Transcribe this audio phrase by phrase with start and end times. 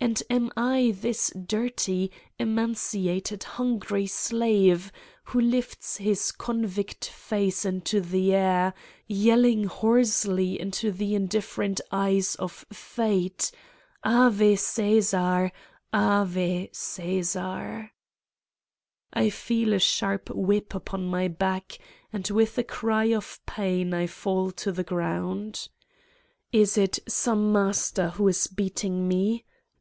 [0.00, 4.90] And am I this dirty, emaciated, hungry slave
[5.24, 8.74] who lifts his 142 Satan's Diary convict face into the air,
[9.08, 13.50] yelling hoarsely into the indifferent eyes of Fate:
[14.04, 15.50] Ave, Caesar!
[15.92, 17.90] Ave, Caesar I".
[19.24, 21.76] I feel a sharp whip upon my back
[22.12, 25.68] and with a cry of pain I fall to the ground.
[26.52, 29.44] Is it some Master who is beating me?